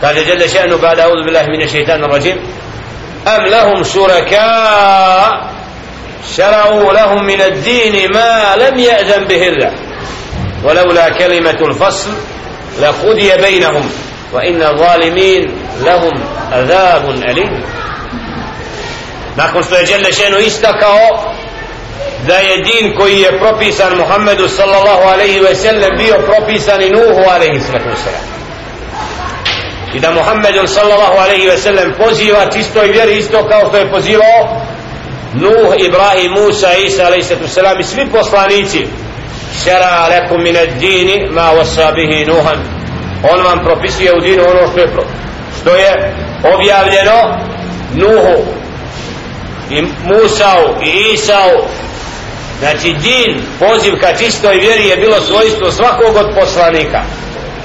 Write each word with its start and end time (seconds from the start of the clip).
kaže 0.00 0.24
جل 0.24 0.48
شأنه 0.50 0.76
بعد 0.76 1.00
أعوذ 1.00 1.24
بالله 1.24 1.42
من 1.42 1.62
الشيطان 1.62 2.04
الرجيم 2.04 2.36
أم 3.26 3.42
لهم 3.46 3.84
شركاء 3.84 5.56
شرعوا 6.36 6.92
لهم 6.92 7.26
من 7.26 7.40
الدين 7.40 8.12
ما 8.12 8.56
لم 8.56 8.78
يأذن 8.78 9.24
به 9.24 9.48
الله 9.48 9.72
ولولا 10.64 11.08
كلمة 11.08 11.58
الفصل 11.60 12.10
لقضي 12.80 13.36
بينهم 13.36 13.90
وإن 14.32 14.62
الظالمين 14.62 15.42
لهم 15.84 16.12
عذاب 16.52 17.10
أليم 17.10 17.62
nakon 19.36 19.62
što 19.62 19.74
je 19.76 19.84
Đelle 19.84 20.12
Šenu 20.12 20.38
istakao 20.38 21.34
da 22.26 22.34
je 22.34 22.56
din 22.56 22.96
koji 22.98 23.20
je 23.20 23.38
propisan 23.38 23.96
Muhammedu 23.96 24.48
sallallahu 24.48 25.08
alaihi 25.08 25.40
ve 25.40 25.54
sellem 25.54 25.96
bio 25.98 26.14
propisan 26.18 26.82
i 26.82 26.90
Nuhu 26.90 27.30
alaihi 27.30 27.60
sallatu 27.60 28.02
sallam 28.04 28.34
i 29.96 30.00
da 30.00 30.10
Muhammedu 30.10 30.66
sallallahu 30.66 31.16
alaihi 31.18 31.46
ve 31.46 31.56
sellem 31.56 31.94
poziva 31.98 32.50
čistoj 32.52 32.88
vjeri 32.88 33.18
isto 33.18 33.48
kao 33.48 33.68
što 33.68 33.76
je 33.76 33.90
pozivao 33.90 34.60
Nuh, 35.34 35.74
Ibrahim, 35.86 36.32
Musa, 36.32 36.72
Isa 36.72 37.06
alaihi 37.06 37.22
sallatu 37.22 37.48
sallam 37.48 37.80
i 37.80 37.84
svi 37.84 38.06
poslanici. 38.12 38.86
Šera 39.64 40.08
lekum 40.08 40.42
min 40.42 40.56
ad 40.56 40.68
dini 40.80 41.28
ma 41.30 41.50
wasa 41.58 41.94
bihi 41.94 42.24
Nuhan. 42.24 42.58
On 43.32 43.44
vam 43.44 43.64
propisuje 43.64 44.12
u 44.16 44.20
dinu 44.20 44.42
ono 44.42 44.66
što 44.70 44.80
je, 44.80 44.88
što 45.60 45.76
je 45.76 46.14
objavljeno 46.54 47.18
Nuhu 47.94 48.44
i 49.70 49.82
Musau 49.82 50.82
i 50.84 51.12
Isau. 51.14 51.50
Znači 52.58 52.94
din 53.02 53.42
poziv 53.58 53.92
ka 54.00 54.16
čistoj 54.18 54.56
vjeri 54.56 54.88
je 54.88 54.96
bilo 54.96 55.20
svojstvo 55.20 55.70
svakog 55.70 56.16
od 56.16 56.34
poslanika 56.40 57.02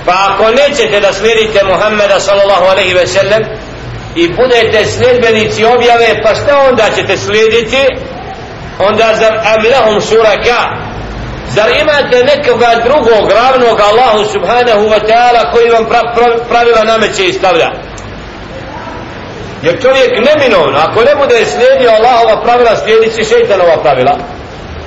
pa 0.06 0.14
ako 0.30 0.46
nećete 0.52 1.00
da 1.00 1.14
slijedite 1.14 1.64
Muhammeda 1.64 2.20
sallallahu 2.20 2.66
alaihi 2.66 2.94
ve 2.94 3.08
sellem 3.08 3.44
i 4.16 4.34
budete 4.34 4.86
sljedbenici 4.86 5.66
objave 5.66 6.24
pa 6.24 6.36
šta 6.36 6.58
onda 6.70 6.84
ćete 6.96 7.18
slijediti? 7.18 7.88
Onda 8.80 9.14
zar 9.16 9.34
amilahum 9.56 10.02
suraka? 10.02 10.60
Zar 11.50 11.70
imate 11.82 12.24
nekoga 12.24 12.72
drugog 12.84 13.32
ravnog 13.32 13.80
Allahu 13.80 14.26
subhanahu 14.34 14.84
wa 14.94 15.00
ta'ala 15.08 15.52
koji 15.54 15.70
vam 15.70 15.86
pravila 16.50 16.84
nameće 16.84 17.26
i 17.26 17.34
stavlja? 17.34 17.72
Jer 19.64 19.82
čovjek 19.82 20.12
neminovno 20.30 20.80
ako 20.80 21.04
ne 21.04 21.16
bude 21.16 21.46
slijedio 21.46 21.92
Allahova 21.92 22.44
pravila 22.44 22.76
slijedit 22.76 23.16
će 23.16 23.24
šeitanova 23.24 23.78
pravila 23.84 24.41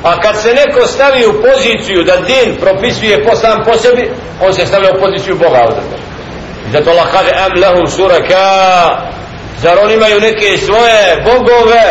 a 0.04 0.20
kad 0.20 0.42
se 0.42 0.54
neko 0.54 0.86
stavi 0.86 1.26
u 1.26 1.42
poziciju 1.42 2.04
da 2.04 2.16
din 2.16 2.56
propisuje 2.60 3.24
po 3.24 3.36
sam 3.36 3.64
po 3.64 3.78
sebi 3.78 4.10
on 4.46 4.54
se 4.54 4.66
stavlja 4.66 4.90
u 4.96 5.00
poziciju 5.00 5.36
Boga 5.36 5.60
odrde 5.68 6.04
zato 6.72 6.90
Allah 6.90 7.06
kaže 7.12 7.30
am 7.30 7.52
lahum 7.60 7.86
suraka. 7.86 8.46
Zar 9.62 9.78
oni 9.84 9.94
imaju 9.94 10.20
neke 10.20 10.58
svoje 10.58 11.22
bogove 11.24 11.86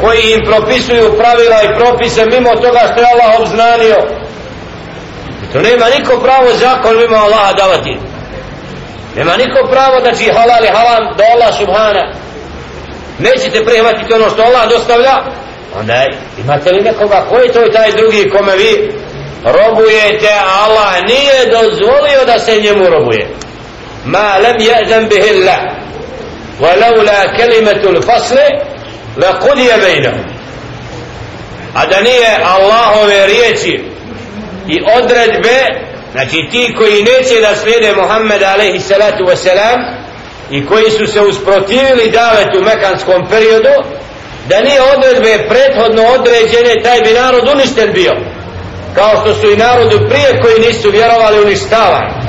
koji 0.00 0.22
im 0.32 0.40
propisuju 0.44 1.18
pravila 1.18 1.58
i 1.62 1.74
propise 1.78 2.26
mimo 2.26 2.50
toga 2.54 2.80
što 2.92 3.00
je 3.00 3.08
Allah 3.12 3.40
obznanio? 3.40 3.98
I 5.42 5.52
to 5.52 5.60
nema 5.60 5.86
niko 5.98 6.20
pravo 6.20 6.48
zakon 6.52 6.96
mimo 6.96 7.16
Allaha 7.16 7.52
davati. 7.52 7.98
Nema 9.16 9.36
niko 9.36 9.68
pravo 9.70 10.00
da 10.00 10.12
će 10.12 10.32
halal 10.32 10.64
i 10.64 10.74
haram 10.76 11.16
do 11.16 11.24
Allah 11.34 11.54
subhana. 11.58 12.04
Nećete 13.18 13.64
prihvatiti 13.64 14.14
ono 14.14 14.30
što 14.30 14.42
Allah 14.42 14.68
dostavlja 14.68 15.41
onda 15.79 16.05
imate 16.43 16.71
li 16.71 16.81
nekoga 16.81 17.25
koji 17.29 17.51
to 17.51 17.61
je 17.61 17.71
taj 17.71 17.91
drugi 17.91 18.29
kome 18.29 18.55
vi 18.55 18.91
robujete 19.43 20.29
Allah 20.63 20.93
nije 21.07 21.45
dozvolio 21.51 22.25
da 22.25 22.39
se 22.39 22.61
njemu 22.61 22.89
robuje 22.89 23.27
ma 24.05 24.37
lam 24.37 24.57
ja'zan 24.59 25.09
bihi 25.09 25.29
Allah 25.29 25.77
ولولا 26.59 27.37
كلمة 27.37 27.83
الفصل 27.89 28.37
لقضي 29.17 29.69
بينهم 29.85 30.25
a 31.75 31.85
da 31.85 32.01
nije 32.01 32.37
Allahove 32.43 33.27
riječi 33.27 33.83
i 34.67 34.81
odredbe 34.97 35.57
znači 36.11 36.47
ti 36.51 36.75
koji 36.77 37.03
neće 37.03 37.41
da 37.41 37.55
slijede 37.55 37.95
Muhammed 37.95 38.43
alaihi 38.43 38.79
salatu 38.79 39.23
wasalam 39.23 39.95
i 40.51 40.65
koji 40.65 40.91
su 40.91 41.07
se 41.07 41.21
usprotivili 41.21 42.11
davet 42.11 42.55
u 42.55 42.63
mekanskom 42.63 43.27
periodu 43.29 43.83
da 44.48 44.60
nije 44.60 44.80
odredbe 44.82 45.48
prethodno 45.48 46.02
određene 46.02 46.82
taj 46.82 47.00
bi 47.00 47.20
narod 47.20 47.48
uništen 47.54 47.92
bio. 47.92 48.12
Kao 48.94 49.10
što 49.20 49.34
su 49.34 49.52
i 49.52 49.56
narodu 49.56 49.98
prije 50.08 50.40
koji 50.42 50.66
nisu 50.66 50.90
vjerovali 50.90 51.42
uništavani 51.42 52.22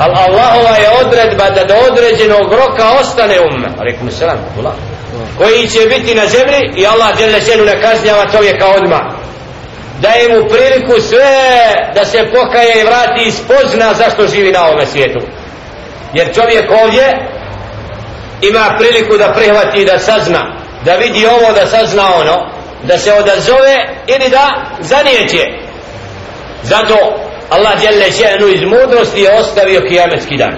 ali 0.00 0.14
Allahova 0.16 0.76
je 0.76 0.88
odredba 1.04 1.50
da 1.50 1.64
do 1.64 1.74
određenog 1.90 2.52
roka 2.52 2.86
ostane 3.00 3.40
umme 3.40 3.68
alaikum 3.80 4.10
salam 4.10 4.38
koji 5.38 5.68
će 5.68 5.80
biti 5.88 6.14
na 6.14 6.26
zemlji 6.26 6.60
i 6.76 6.86
Allah 6.86 7.16
djelje 7.16 7.40
ženu 7.40 7.64
ne 7.64 7.82
kažnjava 7.82 8.26
čovjeka 8.32 8.66
odmah. 8.66 9.00
Daje 10.00 10.28
mu 10.28 10.48
priliku 10.48 11.00
sve 11.00 11.36
da 11.94 12.04
se 12.04 12.30
pokaje 12.32 12.80
i 12.80 12.84
vrati 12.84 13.22
i 13.26 13.30
spozna 13.30 13.94
zašto 13.94 14.26
živi 14.26 14.52
na 14.52 14.66
ovome 14.66 14.86
svijetu. 14.86 15.20
Jer 16.14 16.34
čovjek 16.34 16.70
ovdje 16.84 17.28
ima 18.42 18.76
priliku 18.78 19.16
da 19.16 19.32
prihvati 19.32 19.80
i 19.80 19.84
da 19.84 19.98
sazna 19.98 20.59
da 20.84 20.94
vidi 20.94 21.26
ovo 21.26 21.52
da 21.52 21.66
sazna 21.66 22.14
ono 22.14 22.60
da 22.82 22.98
se 22.98 23.12
odazove 23.12 23.88
ili 24.06 24.30
da 24.30 24.76
zanijeće. 24.80 25.44
Zato 26.62 26.96
Allah 27.50 27.78
djelle 27.80 28.10
še'nu 28.10 28.54
iz 28.54 28.62
mudrosti 28.62 29.20
je 29.20 29.38
ostavio 29.40 29.80
kijametski 29.88 30.36
dan. 30.36 30.54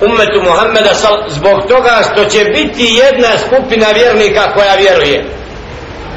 Ummetu 0.00 0.42
Muhammeda 0.42 0.94
zbog 1.28 1.58
toga 1.68 2.02
što 2.12 2.24
će 2.24 2.44
biti 2.44 2.98
jedna 3.04 3.38
skupina 3.46 3.86
vjernika 3.94 4.52
koja 4.54 4.74
vjeruje. 4.74 5.24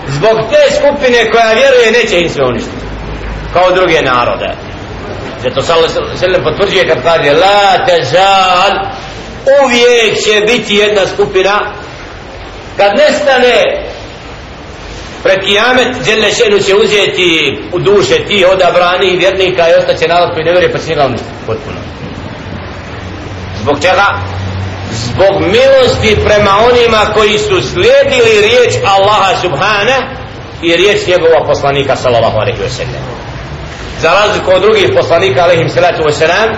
Zbog 0.07 0.37
te 0.49 0.75
skupine 0.75 1.31
koja 1.31 1.53
vjeruje 1.53 1.91
neće 1.91 2.21
im 2.21 2.29
sve 2.29 2.45
uništiti. 2.45 2.85
Kao 3.53 3.71
druge 3.71 4.01
narode. 4.01 4.49
Zato 5.43 5.61
sallam 5.61 6.43
potvrđuje 6.43 6.87
kad 6.87 7.03
kaže 7.03 7.31
la 7.33 7.85
tezal 7.85 8.71
uvijek 9.63 10.23
će 10.23 10.53
biti 10.53 10.75
jedna 10.75 11.01
skupina 11.13 11.73
kad 12.77 12.91
nestane 12.97 13.83
pred 15.23 15.39
kijamet 15.45 16.03
djelne 16.03 16.31
šenu 16.31 16.59
će 16.59 16.75
uzeti 16.75 17.59
u 17.71 17.79
duše 17.79 18.15
ti 18.27 18.45
odabrani 18.53 19.17
vjernika 19.17 19.69
i 19.69 19.79
ostaće 19.79 20.07
narod 20.07 20.29
koji 20.33 20.45
ne 20.45 20.51
vjeruje 20.51 20.71
pa 20.71 20.79
će 20.79 20.89
njega 20.89 21.05
uništiti 21.05 21.33
potpuno. 21.47 21.77
Zbog 23.61 23.75
čega? 23.81 24.07
Zbog 24.91 25.41
milosti 25.41 26.23
prema 26.25 26.51
onima 26.69 27.13
koji 27.13 27.37
su 27.37 27.61
slijedili 27.61 28.41
riječ 28.41 28.73
Allaha 28.85 29.41
subhana 29.41 29.97
i 30.61 30.75
riječ 30.75 31.07
njegova 31.07 31.45
poslanika 31.45 31.95
sallallahu 31.95 32.37
alaihi 32.37 32.59
wa 32.59 32.69
sallam. 32.69 33.03
Za 34.01 34.09
razliku 34.09 34.51
od 34.51 34.61
drugih 34.61 34.89
poslanika 34.97 35.43
alaihim 35.43 35.69
salatu 35.69 36.03
wa 36.03 36.11
sallam 36.11 36.49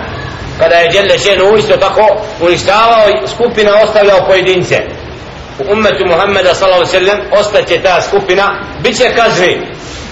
kada 0.58 0.74
je 0.74 0.88
djelne 0.88 1.18
šenu 1.18 1.56
isto 1.56 1.76
tako 1.76 2.06
uništavao 2.40 3.06
skupina 3.34 3.70
ostavljao 3.84 4.26
pojedince 4.26 4.82
u 5.58 5.72
ummetu 5.72 6.06
Muhammeda 6.06 6.54
sallallahu 6.54 6.82
alaihi 6.82 7.06
sallam 7.06 7.20
ostaće 7.40 7.82
ta 7.82 8.02
skupina 8.02 8.44
bit 8.82 8.96
će 8.96 9.14
kazni 9.16 9.60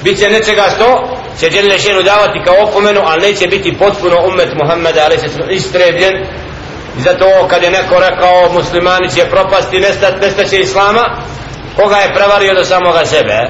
bit 0.03 0.19
će 0.19 0.31
nečega 0.31 0.65
što 0.77 1.19
će 1.41 1.51
djelne 1.51 1.79
šenu 1.79 2.03
davati 2.03 2.43
kao 2.45 2.57
opomenu 2.63 3.01
ali 3.05 3.23
neće 3.23 3.47
biti 3.47 3.79
potpuno 3.79 4.17
ummet 4.27 4.49
Muhammeda 4.63 5.05
alaihi 5.05 5.29
sallam 5.29 5.51
istrebljen 5.51 6.15
I 6.99 7.01
zato 7.01 7.47
kad 7.51 7.63
je 7.63 7.71
neko 7.71 8.01
rekao 8.01 8.53
muslimani 8.53 9.11
će 9.15 9.25
propasti, 9.31 9.81
nestat, 9.81 10.21
nestaće 10.21 10.61
islama, 10.61 11.05
koga 11.77 11.97
je 11.97 12.15
prevario 12.15 12.55
do 12.55 12.65
samoga 12.65 13.07
sebe? 13.07 13.33
E? 13.33 13.49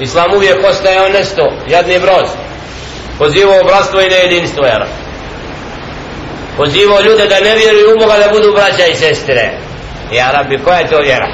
Islam 0.00 0.34
uvijek 0.34 0.64
ostaje 0.70 1.02
on 1.02 1.12
nesto, 1.12 1.52
jadni 1.68 1.98
broz. 1.98 2.28
Pozivao 3.18 3.64
bratstvo 3.64 4.00
i 4.00 4.08
nejedinstvo, 4.08 4.64
jer. 4.64 4.84
Pozivao 6.56 7.00
ljude 7.00 7.26
da 7.26 7.40
ne 7.40 7.54
vjeruju 7.54 7.94
u 7.94 7.98
Boga 7.98 8.18
da 8.18 8.32
budu 8.32 8.52
braća 8.52 8.86
i 8.86 8.94
sestre. 8.94 9.58
Ja 10.12 10.30
rabbi, 10.30 10.58
koja 10.58 10.78
je 10.78 10.88
to 10.88 10.98
vjera? 10.98 11.28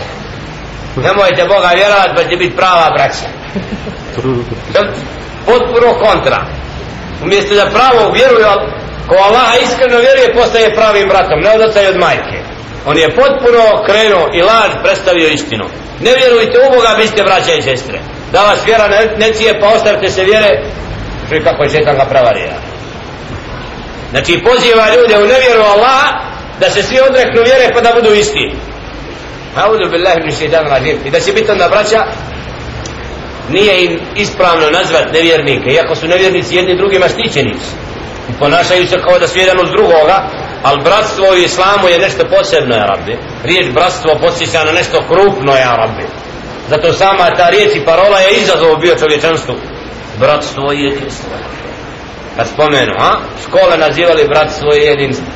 Nemojte 0.97 1.45
Boga 1.45 1.71
vjerovat, 1.75 2.11
pa 2.17 2.23
će 2.23 2.37
biti 2.37 2.57
prava 2.57 2.91
braća. 2.97 3.29
Potpuno 5.47 5.95
kontra. 6.05 6.47
Umjesto 7.23 7.55
da 7.55 7.67
pravo 7.67 8.13
vjeruju, 8.13 8.47
ko 9.11 9.17
Allah 9.29 9.51
iskreno 9.63 9.99
vjeruje 9.99 10.35
postaje 10.35 10.75
pravim 10.75 11.09
bratom 11.09 11.41
ne 11.41 11.51
od 11.55 11.61
oca 11.61 11.83
i 11.83 11.87
od 11.87 11.97
majke 11.97 12.39
on 12.87 12.97
je 12.99 13.15
potpuno 13.21 13.63
krenuo 13.87 14.29
i 14.33 14.43
laž 14.43 14.71
predstavio 14.83 15.29
istinu 15.29 15.65
ne 16.01 16.13
vjerujte 16.15 16.59
u 16.59 16.75
Boga 16.75 16.93
biste 16.97 17.23
braća 17.23 17.53
i 17.55 17.63
sestre 17.63 17.99
da 18.33 18.43
vas 18.43 18.67
vjera 18.67 18.89
ne, 18.89 19.01
ne 19.19 19.33
cije 19.33 19.61
pa 19.61 19.67
ostavite 19.67 20.11
se 20.11 20.25
vjere 20.25 20.51
što 21.27 21.45
kako 21.45 21.63
je 21.63 21.71
šetan 21.71 21.97
ga 21.97 22.05
prevarija 22.05 22.55
znači 24.11 24.43
poziva 24.45 24.85
ljude 24.95 25.15
u 25.25 25.31
nevjeru 25.35 25.63
Allah 25.63 26.05
da 26.61 26.71
se 26.71 26.83
svi 26.83 27.01
odreknu 27.01 27.43
vjere 27.43 27.75
pa 27.75 27.81
da 27.81 28.01
budu 28.01 28.15
isti. 28.15 28.53
Audu 29.57 29.91
billahi 29.91 30.21
min 30.23 30.37
šeitan 30.37 30.67
rajim 30.69 30.99
i 31.05 31.11
da 31.11 31.21
će 31.21 31.33
biti 31.33 31.51
onda 31.51 31.69
braća 31.69 32.05
nije 33.49 33.85
im 33.85 34.01
ispravno 34.17 34.71
nazvat 34.71 35.13
nevjernike 35.13 35.71
iako 35.71 35.95
su 35.97 36.07
nevjernici 36.07 36.57
jedni 36.57 36.77
drugima 36.77 37.07
štićenici 37.09 37.71
i 38.29 38.33
ponašaju 38.39 38.87
se 38.87 39.03
kao 39.03 39.19
da 39.19 39.29
su 39.29 39.39
jedan 39.39 39.61
uz 39.61 39.71
drugoga 39.71 40.31
ali 40.63 40.83
bratstvo 40.85 41.27
u 41.33 41.37
islamu 41.37 41.89
je 41.89 41.99
nešto 41.99 42.25
posebno 42.37 42.77
ja 42.77 42.87
rabbi. 42.87 43.19
Riječ 43.45 43.67
bratstvo 43.75 44.19
posjeća 44.21 44.65
na 44.65 44.73
nešto 44.73 44.99
krupno 45.09 45.53
ja 45.53 45.77
rabbi. 45.77 46.07
Zato 46.69 46.93
sama 46.93 47.37
ta 47.37 47.49
riječ 47.49 47.77
i 47.77 47.85
parola 47.85 48.19
je 48.19 48.37
izazov 48.37 48.77
bio 48.77 48.95
čovječanstvu. 48.95 49.55
Bratstvo 50.19 50.73
i 50.73 50.83
jedinstvo. 50.83 51.31
Kad 52.37 52.49
spomenu 52.49 52.93
a? 52.99 53.11
škole 53.45 53.79
nazivali 53.79 54.29
bratstvo 54.29 54.75
i 54.75 54.87
jedinstvo 54.87 55.27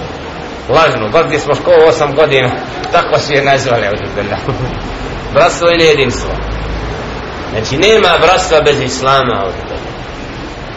lažno, 0.69 1.09
baš 1.09 1.27
gdje 1.27 1.39
smo 1.39 1.55
školu 1.55 1.89
osam 1.89 2.15
godina 2.15 2.51
tako 2.93 3.19
su 3.19 3.33
je 3.33 3.45
nazvali 3.45 3.87
bratstvo 5.35 5.69
i 5.71 5.79
nejedinstvo. 5.79 6.31
znači 7.53 7.77
nema 7.77 8.19
bratstva 8.21 8.61
bez 8.61 8.81
islama 8.81 9.45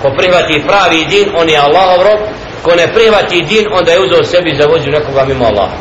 ko 0.01 0.09
prihvati 0.17 0.63
pravi 0.67 1.05
din 1.05 1.29
on 1.35 1.49
je 1.49 1.57
Allahov 1.57 2.01
rob. 2.03 2.19
Ko 2.63 2.75
ne 2.75 2.93
prihvati 2.93 3.41
din 3.41 3.65
onda 3.71 3.91
je 3.91 3.99
uzeo 3.99 4.23
sebi 4.23 4.57
za 4.61 4.67
vođu 4.67 4.91
nekoga 4.91 5.25
mimo 5.25 5.45
Allaha. 5.45 5.77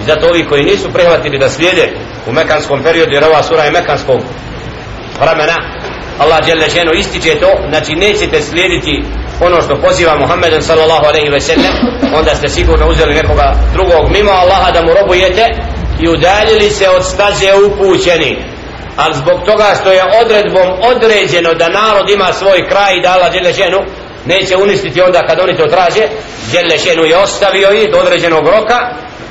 I 0.00 0.04
zato 0.04 0.26
ovi 0.26 0.46
koji 0.48 0.64
nisu 0.64 0.92
prihvatili 0.92 1.38
da 1.38 1.48
slijede 1.48 1.92
u 2.26 2.32
mekanskom 2.32 2.82
periodu 2.82 3.12
jer 3.12 3.24
ova 3.24 3.42
sura 3.42 3.62
je 3.62 3.70
mekanskog 3.70 4.20
vremena 5.20 5.56
Allah 6.18 6.44
djelje 6.44 6.98
ističe 6.98 7.40
to 7.40 7.50
znači 7.68 7.94
nećete 7.94 8.42
slijediti 8.42 9.02
ono 9.40 9.62
što 9.62 9.76
poziva 9.76 10.16
Muhammeden 10.16 10.62
sallallahu 10.62 11.06
alaihi 11.06 11.30
ve 11.30 11.40
sellem 11.40 11.72
onda 12.18 12.34
ste 12.34 12.48
sigurno 12.48 12.88
uzeli 12.88 13.14
nekoga 13.14 13.54
drugog 13.72 14.10
mimo 14.10 14.30
Allaha 14.30 14.70
da 14.70 14.82
mu 14.82 14.94
robujete 14.94 15.44
i 16.00 16.08
udaljili 16.08 16.70
se 16.70 16.88
od 16.90 17.04
staze 17.04 17.54
upućeni. 17.66 18.44
Ali 18.96 19.14
zbog 19.14 19.40
toga 19.46 19.66
što 19.80 19.92
je 19.92 20.02
odredbom 20.22 20.68
određeno 20.82 21.54
da 21.54 21.68
narod 21.68 22.10
ima 22.10 22.32
svoj 22.32 22.68
kraj 22.68 22.96
i 22.96 23.00
da 23.00 23.12
Allah 23.12 23.32
djelje 23.32 23.52
ženu 23.52 23.78
neće 24.26 24.56
uništiti 24.56 25.02
onda 25.02 25.26
kad 25.26 25.40
oni 25.40 25.56
to 25.56 25.66
traže 25.66 26.02
djelje 26.50 26.78
ženu 26.78 27.04
je 27.04 27.16
ostavio 27.16 27.72
i 27.72 27.90
do 27.90 27.98
određenog 27.98 28.48
roka 28.48 28.78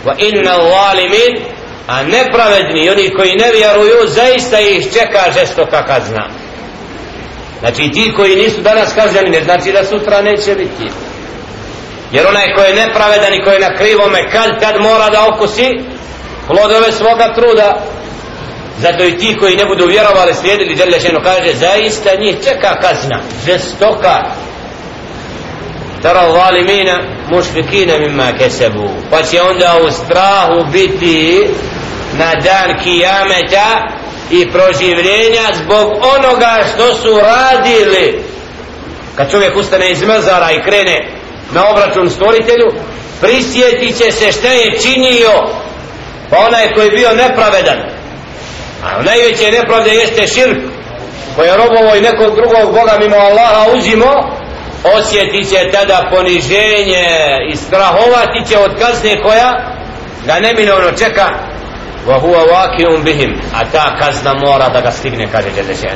wa 0.06 0.14
inna 0.18 0.56
zalimin 0.56 1.46
a 1.88 2.04
nepravedni 2.04 2.90
oni 2.90 3.14
koji 3.14 3.36
ne 3.36 3.52
vjeruju 3.52 4.08
zaista 4.08 4.60
ih 4.60 4.94
čeka 4.94 5.32
žestoka 5.40 5.86
kazna 5.86 6.43
znači 7.64 7.92
ti 7.92 8.14
koji 8.16 8.36
nisu 8.36 8.62
danas 8.62 8.94
kažnjeni 8.94 9.30
ne 9.30 9.44
znači 9.44 9.72
da 9.72 9.86
sutra 9.86 10.22
neće 10.22 10.56
biti. 10.56 10.92
Jer 12.12 12.28
onaj 12.28 12.54
koji 12.56 12.68
je 12.68 12.86
nepravedan 12.86 13.34
i 13.34 13.44
koji 13.44 13.54
je 13.54 13.70
na 13.70 13.76
krivome 13.78 14.32
kad 14.32 14.60
kad 14.60 14.82
mora 14.82 15.10
da 15.10 15.28
okusi 15.34 15.80
plodove 16.48 16.92
svoga 16.92 17.34
truda. 17.36 17.84
Zato 18.80 19.04
i 19.04 19.18
ti 19.18 19.38
koji 19.40 19.56
ne 19.56 19.66
budu 19.66 19.86
vjerovali 19.86 20.34
slijedili 20.34 20.76
Đelešenu 20.76 21.20
kaže 21.24 21.54
zaista 21.54 22.10
njih 22.20 22.36
čeka 22.44 22.76
kazna 22.82 23.20
žestoka. 23.46 24.24
Tara 26.02 26.32
zalimina 26.32 27.00
mušfikina 27.30 27.98
mimma 27.98 28.32
kesebu. 28.38 28.90
Pa 29.12 29.24
će 29.24 29.42
onda 29.42 29.76
u 29.88 29.92
strahu 29.92 30.72
biti 30.72 31.48
na 32.18 32.34
dan 32.36 32.84
kijameta 32.84 34.03
i 34.32 34.52
proživljenja 34.52 35.44
zbog 35.64 35.92
onoga 36.18 36.64
što 36.74 36.96
su 36.96 37.20
radili. 37.20 38.24
Kad 39.16 39.32
čovjek 39.32 39.58
ustane 39.58 39.92
iz 39.92 40.04
mezara 40.04 40.52
i 40.52 40.62
krene 40.62 41.08
na 41.52 41.70
obračun 41.70 42.10
stvoritelju 42.10 42.68
prisjetit 43.22 43.98
će 43.98 44.12
se 44.12 44.32
šta 44.32 44.48
je 44.48 44.80
činio 44.82 45.32
pa 46.30 46.38
onaj 46.38 46.74
koji 46.74 46.86
je 46.86 46.92
bio 46.92 47.14
nepravedan. 47.14 47.80
A 48.84 49.02
najveće 49.02 49.52
nepravde 49.52 49.90
jeste 49.90 50.28
širk 50.28 50.58
koji 51.36 51.48
je 51.48 51.58
robovo 51.58 51.96
i 51.96 52.02
nekog 52.02 52.36
drugog 52.36 52.74
Boga 52.74 52.98
mimo 53.00 53.16
Allaha 53.16 53.72
uzimo 53.78 54.38
osjetit 54.84 55.50
će 55.50 55.72
tada 55.72 56.10
poniženje 56.12 57.08
i 57.52 57.56
strahovati 57.56 58.50
će 58.50 58.58
od 58.58 58.72
kazne 58.80 59.22
koja 59.22 59.74
ga 60.26 60.40
neminovno 60.40 60.92
čeka 60.92 61.53
wa 62.08 62.20
huwa 62.20 62.42
waqi'un 62.52 63.04
bihim. 63.04 63.32
A 63.54 63.66
ta 63.72 63.96
kazna 64.00 64.34
mora 64.34 64.70
da 64.70 64.82
ga 64.82 64.92
stigne 64.92 65.28
kaže 65.32 65.50
Đelešenu 65.52 65.92